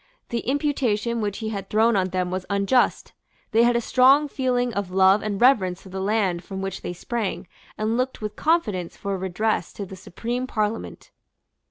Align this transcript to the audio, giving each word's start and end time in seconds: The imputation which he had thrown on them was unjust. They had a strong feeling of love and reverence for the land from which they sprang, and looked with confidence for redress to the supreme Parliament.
The 0.29 0.39
imputation 0.39 1.21
which 1.21 1.37
he 1.37 1.49
had 1.49 1.69
thrown 1.69 1.95
on 1.95 2.07
them 2.07 2.31
was 2.31 2.43
unjust. 2.49 3.13
They 3.51 3.61
had 3.61 3.75
a 3.75 3.81
strong 3.81 4.27
feeling 4.27 4.73
of 4.73 4.89
love 4.89 5.21
and 5.21 5.39
reverence 5.39 5.83
for 5.83 5.89
the 5.89 6.01
land 6.01 6.43
from 6.43 6.59
which 6.59 6.81
they 6.81 6.91
sprang, 6.93 7.47
and 7.77 7.97
looked 7.97 8.19
with 8.19 8.35
confidence 8.35 8.97
for 8.97 9.15
redress 9.15 9.71
to 9.73 9.85
the 9.85 9.95
supreme 9.95 10.47
Parliament. 10.47 11.11